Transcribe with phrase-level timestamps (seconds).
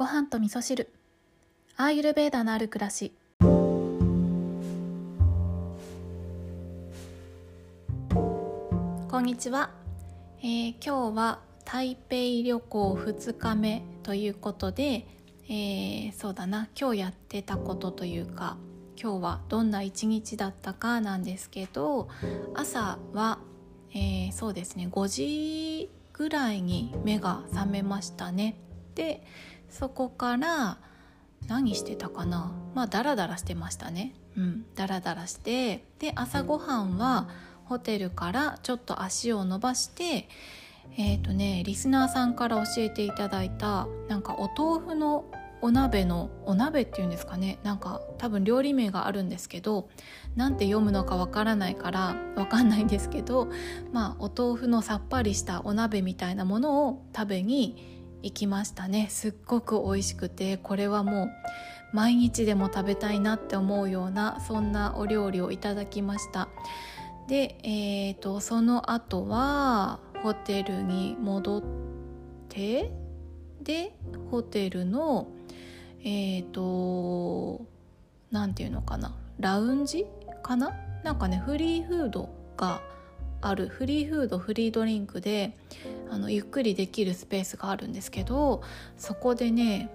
[0.00, 0.90] ご飯と味噌汁。
[1.76, 3.12] アーユルベーダのある暮らし。
[8.08, 9.68] こんにちは、
[10.38, 15.06] えー今日は台北旅行2日目ということで、
[15.50, 16.70] えーそうだな。
[16.74, 18.56] 今日やってたことというか
[18.98, 22.08] 今日はどんな一日だったかなんですけど
[22.54, 23.38] 朝は、
[23.92, 24.88] えーそうですね。
[24.90, 28.56] 5時ぐらいに目が覚めましたね。
[28.94, 29.22] で
[29.70, 30.78] そこから
[31.48, 32.52] 何してたかな？
[32.74, 34.14] まあダラダラしてましたね。
[34.36, 34.66] うん。
[34.74, 37.28] ダラダラしてで朝ごはんは
[37.64, 40.28] ホテルからちょっと足を伸ばして
[40.98, 45.24] えっ、とねリスナーさんから教えていただいたなんかお豆腐の
[45.62, 47.58] お鍋のお鍋っていうんですかね？
[47.62, 49.88] なんか多分料理名があるんですけど
[50.34, 53.50] なんて読むのかわからないからわかんないんですけど
[53.92, 59.08] まあお豆腐のさっぱりしたお鍋みたいなものを食べに行きましたね。
[59.10, 61.30] すっごく美味しくてこれはもう
[61.92, 66.48] 毎日でも食べたいなって思うようなそんなお料理をいただきました。
[67.28, 71.62] で、えー、とその後はホテルに戻っ
[72.48, 72.92] て
[73.62, 73.96] で
[74.30, 75.28] ホテルの
[76.02, 77.64] えっ、と
[78.30, 80.06] なんていうのかなラウンジ
[80.42, 80.74] かな？
[81.02, 82.82] なんかねフリーフードが
[83.42, 85.56] あるフリーフードフリードリンクで
[86.10, 88.62] あのゆっくりできるスペースがあるんですけど
[88.96, 89.90] そこでね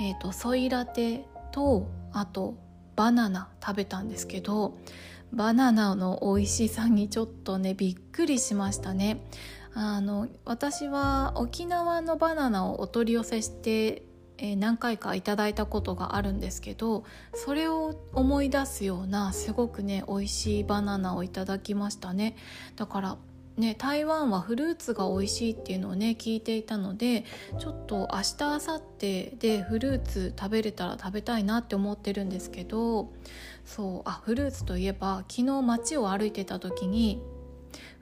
[0.00, 2.56] えー、とソイラテとあと
[2.96, 4.76] バナナ食べたんですけど
[5.32, 9.24] バナナの美味しさにちょっとねびっくりしましたね。
[9.74, 14.02] あの私は沖縄のバナナをお取り寄せして
[14.38, 22.36] えー何回かいただいたことがあるんですけどそれを思い出すようなすごくね美味しいバナナをいただきましたね。
[22.76, 23.16] だから
[23.56, 27.24] ね台湾はフルーツが美味しいっていうのをね聞いていたので
[27.58, 33.12] ちょっと明日明後日でフルーツ食べれたら食べたいなって思ってるんですけど
[33.64, 37.22] そうあフルーツといえば昨日街を歩いてた時に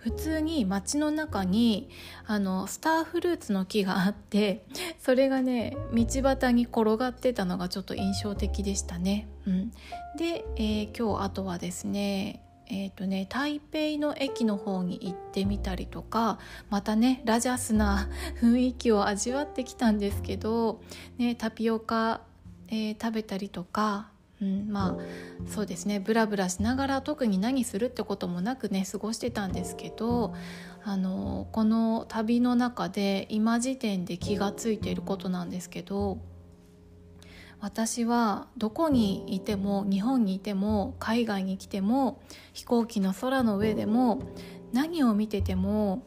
[0.00, 1.90] 普通に街の中に
[2.26, 4.64] あのスターフルーツの木があって
[4.98, 9.28] それがね道端に転がってたのがちょっと印象的でしたね。
[9.46, 9.70] うん、
[10.16, 16.38] で、えー今日あとはですねえーとね、台北の駅の方に行ってみたりとか
[16.70, 18.08] またねラジャスな
[18.40, 20.80] 雰囲気を味わってきたんですけど、
[21.18, 22.20] ね、タピオカ、
[22.68, 26.00] えー食べたりとか、うん、まあそうですね。
[26.00, 30.34] ブラブラしながら特に何するってこともなくね過ごしてたんですけど
[30.82, 36.18] あのこの旅の中で今時点で気がついていることなんですけど
[37.60, 42.22] 私はどこにいても日本にいても海外に来ても
[42.54, 44.22] 飛行機の空の上でも
[44.72, 46.06] 何を見てても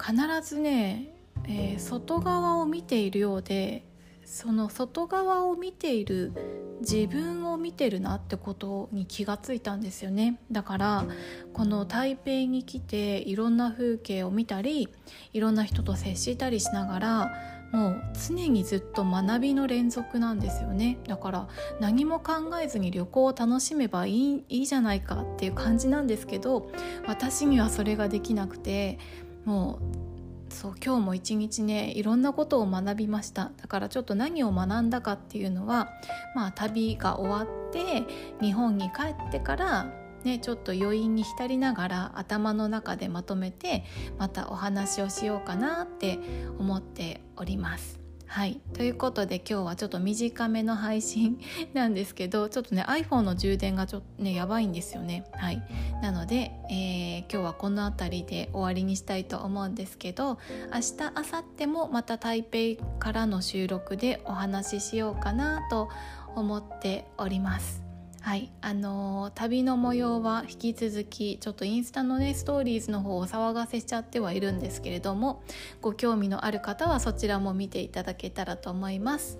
[0.00, 1.12] 必ずね、
[1.44, 3.84] えー外側を見ているようで
[4.24, 6.32] その外側を見ている
[6.80, 10.38] 自分を見てるなってことに気がついたんですよね。
[10.52, 11.04] だから
[11.52, 14.88] この台北に来ていろんな風景を見たり
[15.32, 17.32] いろんな人と接したりしながら
[17.72, 20.98] もう常にずっと学びの連続なんですよね。
[21.08, 21.48] だから
[21.80, 26.70] 何も考えずに旅行を楽しめばいいいいじゃないかっていう感じなんですけど
[27.08, 29.00] 私にはそれができなくて
[29.44, 29.80] も
[30.14, 30.15] う
[30.48, 35.90] そう今日も一日ねいろんなことを学びましただからちょっと何を学んだかっていうのは
[36.34, 38.04] まあ旅が終わって
[38.40, 39.92] 日本に帰ってから
[40.24, 43.84] ねちょっと余韻に浸りながら頭の中でまとめて
[44.18, 46.18] またお話をしようかなって
[46.58, 48.05] 思っております。
[48.26, 51.40] はい、ということで今日はちょっと短めの配信
[51.74, 55.24] なんですけど ちょっとね iPhone の充電がちょっとねやばいんですよね。
[55.34, 55.62] はい、
[56.02, 60.38] なので、えー今日はこの辺りで終わりにしたいと思うんですけど
[60.72, 65.88] 明日明後日もまた台北からの収録でお話ししようかなと
[66.34, 67.85] 思っております。
[68.26, 75.44] はい、あのー旅の模様は引き続きちょっとインスタのねストーリーズの方を騒がせしちゃってはいるんですけれども
[75.80, 79.38] ご興味のある方はそちらも見ていただけたらと思います。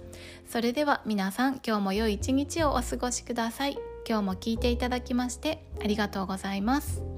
[0.49, 3.77] それでは皆さん今日も良い一日をお過ごしください。
[4.09, 7.16] 今日も聞いていただきましてありがとうございます。